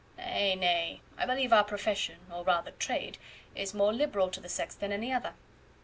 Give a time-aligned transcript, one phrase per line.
[0.17, 3.19] "Nay, nay; I believe our profession, or rather trade,
[3.53, 5.35] is more liberal to the sex than any other.